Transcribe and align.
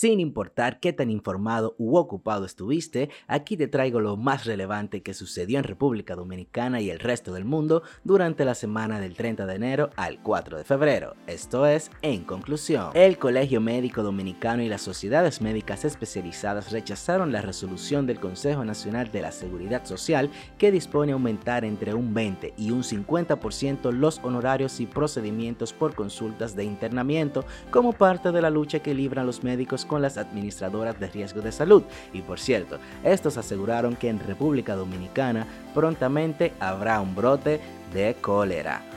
Sin 0.00 0.18
importar 0.18 0.80
qué 0.80 0.94
tan 0.94 1.10
informado 1.10 1.74
u 1.76 1.98
ocupado 1.98 2.46
estuviste, 2.46 3.10
aquí 3.26 3.58
te 3.58 3.68
traigo 3.68 4.00
lo 4.00 4.16
más 4.16 4.46
relevante 4.46 5.02
que 5.02 5.12
sucedió 5.12 5.58
en 5.58 5.64
República 5.64 6.16
Dominicana 6.16 6.80
y 6.80 6.88
el 6.88 7.00
resto 7.00 7.34
del 7.34 7.44
mundo 7.44 7.82
durante 8.02 8.46
la 8.46 8.54
semana 8.54 8.98
del 8.98 9.14
30 9.14 9.44
de 9.44 9.54
enero 9.54 9.90
al 9.96 10.22
4 10.22 10.56
de 10.56 10.64
febrero. 10.64 11.16
Esto 11.26 11.66
es, 11.66 11.90
en 12.00 12.24
conclusión, 12.24 12.92
el 12.94 13.18
Colegio 13.18 13.60
Médico 13.60 14.02
Dominicano 14.02 14.62
y 14.62 14.70
las 14.70 14.80
sociedades 14.80 15.42
médicas 15.42 15.84
especializadas 15.84 16.72
rechazaron 16.72 17.30
la 17.30 17.42
resolución 17.42 18.06
del 18.06 18.20
Consejo 18.20 18.64
Nacional 18.64 19.12
de 19.12 19.20
la 19.20 19.32
Seguridad 19.32 19.84
Social 19.84 20.30
que 20.56 20.72
dispone 20.72 21.12
aumentar 21.12 21.66
entre 21.66 21.92
un 21.92 22.14
20 22.14 22.54
y 22.56 22.70
un 22.70 22.84
50% 22.84 23.92
los 23.92 24.18
honorarios 24.20 24.80
y 24.80 24.86
procedimientos 24.86 25.74
por 25.74 25.94
consultas 25.94 26.56
de 26.56 26.64
internamiento 26.64 27.44
como 27.70 27.92
parte 27.92 28.32
de 28.32 28.40
la 28.40 28.48
lucha 28.48 28.78
que 28.78 28.94
libran 28.94 29.26
los 29.26 29.44
médicos 29.44 29.84
con 29.90 30.02
las 30.02 30.18
administradoras 30.18 31.00
de 31.00 31.08
riesgo 31.08 31.40
de 31.40 31.50
salud. 31.50 31.82
Y 32.12 32.22
por 32.22 32.38
cierto, 32.38 32.78
estos 33.02 33.36
aseguraron 33.36 33.96
que 33.96 34.08
en 34.08 34.20
República 34.20 34.76
Dominicana 34.76 35.48
prontamente 35.74 36.52
habrá 36.60 37.00
un 37.00 37.16
brote 37.16 37.60
de 37.92 38.14
cólera 38.20 38.89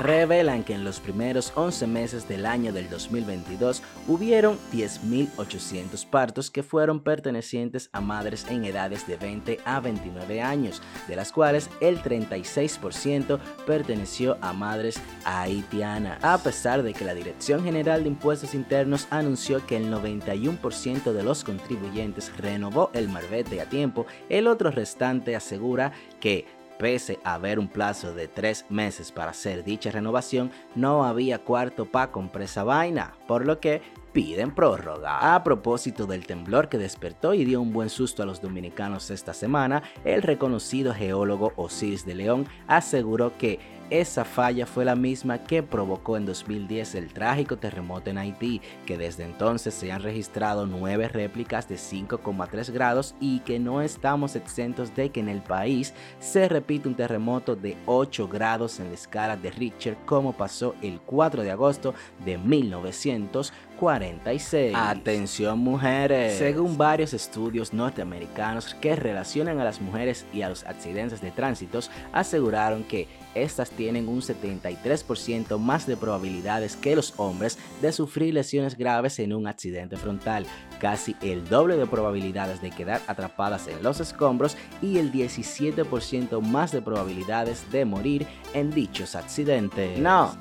revelan 0.00 0.64
que 0.64 0.74
en 0.74 0.84
los 0.84 1.00
primeros 1.00 1.52
11 1.54 1.86
meses 1.86 2.28
del 2.28 2.46
año 2.46 2.72
del 2.72 2.88
2022 2.90 3.82
hubieron 4.08 4.58
10.800 4.72 6.06
partos 6.06 6.50
que 6.50 6.62
fueron 6.62 7.00
pertenecientes 7.00 7.88
a 7.92 8.00
madres 8.00 8.46
en 8.48 8.64
edades 8.64 9.06
de 9.06 9.16
20 9.16 9.60
a 9.64 9.80
29 9.80 10.42
años, 10.42 10.82
de 11.08 11.16
las 11.16 11.32
cuales 11.32 11.70
el 11.80 12.02
36% 12.02 13.38
perteneció 13.66 14.36
a 14.40 14.52
madres 14.52 15.00
haitianas. 15.24 16.22
A 16.22 16.38
pesar 16.38 16.82
de 16.82 16.92
que 16.92 17.04
la 17.04 17.14
Dirección 17.14 17.64
General 17.64 18.02
de 18.02 18.08
Impuestos 18.10 18.54
Internos 18.54 19.06
anunció 19.10 19.64
que 19.66 19.76
el 19.76 19.92
91% 19.92 21.12
de 21.12 21.22
los 21.22 21.44
contribuyentes 21.44 22.32
renovó 22.36 22.90
el 22.94 23.08
marbete 23.08 23.60
a 23.60 23.68
tiempo, 23.68 24.06
el 24.28 24.46
otro 24.46 24.70
restante 24.70 25.36
asegura 25.36 25.92
que 26.20 26.46
Pese 26.78 27.18
a 27.24 27.34
haber 27.34 27.58
un 27.58 27.68
plazo 27.68 28.14
de 28.14 28.28
tres 28.28 28.64
meses 28.68 29.12
para 29.12 29.30
hacer 29.30 29.64
dicha 29.64 29.90
renovación, 29.90 30.50
no 30.74 31.04
había 31.04 31.38
cuarto 31.38 31.86
para 31.86 32.10
comprar 32.10 32.42
esa 32.44 32.64
vaina, 32.64 33.14
por 33.26 33.46
lo 33.46 33.60
que 33.60 33.82
piden 34.12 34.54
prórroga. 34.54 35.34
A 35.34 35.42
propósito 35.42 36.06
del 36.06 36.26
temblor 36.26 36.68
que 36.68 36.78
despertó 36.78 37.34
y 37.34 37.44
dio 37.44 37.60
un 37.60 37.72
buen 37.72 37.90
susto 37.90 38.22
a 38.22 38.26
los 38.26 38.40
dominicanos 38.40 39.10
esta 39.10 39.34
semana, 39.34 39.82
el 40.04 40.22
reconocido 40.22 40.94
geólogo 40.94 41.52
Osiris 41.56 42.06
de 42.06 42.14
León 42.14 42.46
aseguró 42.66 43.36
que 43.36 43.58
esa 43.90 44.24
falla 44.24 44.66
fue 44.66 44.84
la 44.84 44.96
misma 44.96 45.44
que 45.44 45.62
provocó 45.62 46.16
en 46.16 46.26
2010 46.26 46.94
el 46.94 47.12
trágico 47.12 47.56
terremoto 47.56 48.10
en 48.10 48.18
Haití, 48.18 48.60
que 48.86 48.96
desde 48.96 49.24
entonces 49.24 49.74
se 49.74 49.90
han 49.92 50.02
registrado 50.02 50.66
nueve 50.66 51.08
réplicas 51.08 51.68
de 51.68 51.76
5,3 51.76 52.72
grados 52.72 53.14
y 53.20 53.40
que 53.40 53.58
no 53.58 53.82
estamos 53.82 54.36
exentos 54.36 54.94
de 54.94 55.10
que 55.10 55.20
en 55.20 55.28
el 55.28 55.42
país 55.42 55.92
se 56.18 56.48
repita 56.48 56.88
un 56.88 56.94
terremoto 56.94 57.56
de 57.56 57.76
8 57.86 58.28
grados 58.28 58.80
en 58.80 58.88
la 58.88 58.94
escala 58.94 59.36
de 59.36 59.50
Richter 59.50 59.96
como 60.06 60.32
pasó 60.32 60.74
el 60.82 61.00
4 61.00 61.42
de 61.42 61.50
agosto 61.50 61.94
de 62.24 62.38
1946. 62.38 64.74
Atención 64.76 65.58
mujeres. 65.58 66.38
Según 66.38 66.78
varios 66.78 67.12
estudios 67.12 67.72
norteamericanos 67.72 68.74
que 68.74 68.96
relacionan 68.96 69.60
a 69.60 69.64
las 69.64 69.80
mujeres 69.80 70.26
y 70.32 70.42
a 70.42 70.48
los 70.48 70.64
accidentes 70.64 71.20
de 71.20 71.30
tránsito, 71.30 71.80
aseguraron 72.12 72.84
que 72.84 73.08
estas 73.34 73.70
tienen 73.76 74.08
un 74.08 74.20
73% 74.20 75.58
más 75.58 75.86
de 75.86 75.96
probabilidades 75.96 76.76
que 76.76 76.96
los 76.96 77.14
hombres 77.16 77.58
de 77.80 77.92
sufrir 77.92 78.34
lesiones 78.34 78.76
graves 78.76 79.18
en 79.18 79.32
un 79.32 79.46
accidente 79.46 79.96
frontal, 79.96 80.46
casi 80.80 81.16
el 81.22 81.48
doble 81.48 81.76
de 81.76 81.86
probabilidades 81.86 82.60
de 82.60 82.70
quedar 82.70 83.00
atrapadas 83.06 83.68
en 83.68 83.82
los 83.82 84.00
escombros 84.00 84.56
y 84.82 84.98
el 84.98 85.12
17% 85.12 86.40
más 86.40 86.72
de 86.72 86.82
probabilidades 86.82 87.70
de 87.70 87.84
morir 87.84 88.26
en 88.52 88.70
dichos 88.70 89.14
accidentes. 89.14 89.98
No, 89.98 90.36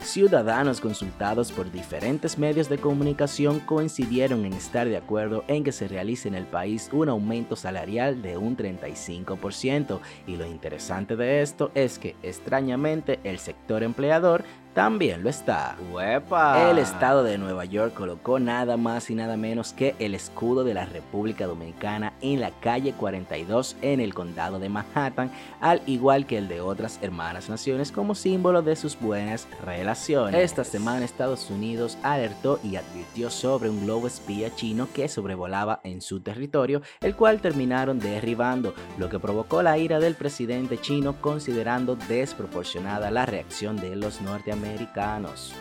ciudadanos 0.00 0.80
consultados 0.80 1.52
por 1.52 1.70
diferentes 1.70 2.38
medios 2.38 2.68
de 2.68 2.78
comunicación 2.78 3.60
coincidieron 3.60 4.44
en 4.44 4.52
estar 4.52 4.88
de 4.88 4.96
acuerdo 4.96 5.44
en 5.48 5.64
que 5.64 5.72
se 5.72 5.88
realice 5.88 6.28
en 6.28 6.34
el 6.34 6.46
país 6.46 6.88
un 6.92 7.08
aumento 7.08 7.56
salarial 7.56 8.22
de 8.22 8.36
un 8.36 8.56
35% 8.56 10.00
y 10.26 10.36
lo 10.36 10.46
interesante 10.46 11.16
de 11.16 11.42
esto 11.42 11.70
es 11.74 11.98
que 11.98 12.16
extrañamente 12.22 12.69
el 13.24 13.38
sector 13.38 13.82
empleador 13.82 14.44
también 14.80 15.22
lo 15.22 15.28
está. 15.28 15.76
El 16.70 16.78
estado 16.78 17.22
de 17.22 17.36
Nueva 17.36 17.66
York 17.66 17.92
colocó 17.92 18.38
nada 18.40 18.78
más 18.78 19.10
y 19.10 19.14
nada 19.14 19.36
menos 19.36 19.74
que 19.74 19.94
el 19.98 20.14
escudo 20.14 20.64
de 20.64 20.72
la 20.72 20.86
República 20.86 21.46
Dominicana 21.46 22.14
en 22.22 22.40
la 22.40 22.50
calle 22.50 22.94
42 22.94 23.76
en 23.82 24.00
el 24.00 24.14
condado 24.14 24.58
de 24.58 24.70
Manhattan, 24.70 25.30
al 25.60 25.82
igual 25.84 26.24
que 26.24 26.38
el 26.38 26.48
de 26.48 26.62
otras 26.62 26.98
hermanas 27.02 27.50
naciones 27.50 27.92
como 27.92 28.14
símbolo 28.14 28.62
de 28.62 28.74
sus 28.74 28.98
buenas 28.98 29.48
relaciones. 29.66 30.40
Esta 30.40 30.64
semana 30.64 31.04
Estados 31.04 31.50
Unidos 31.50 31.98
alertó 32.02 32.58
y 32.64 32.76
advirtió 32.76 33.28
sobre 33.28 33.68
un 33.68 33.84
globo 33.84 34.06
espía 34.06 34.54
chino 34.54 34.88
que 34.94 35.08
sobrevolaba 35.08 35.80
en 35.84 36.00
su 36.00 36.20
territorio, 36.20 36.80
el 37.02 37.14
cual 37.14 37.42
terminaron 37.42 37.98
derribando, 37.98 38.72
lo 38.96 39.10
que 39.10 39.18
provocó 39.18 39.62
la 39.62 39.76
ira 39.76 40.00
del 40.00 40.14
presidente 40.14 40.78
chino 40.78 41.20
considerando 41.20 41.96
desproporcionada 41.96 43.10
la 43.10 43.26
reacción 43.26 43.76
de 43.76 43.94
los 43.94 44.22
norteamericanos 44.22 44.69
americanos. 44.70 45.54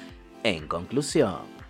En 0.44 0.68
conclusión. 0.68 1.62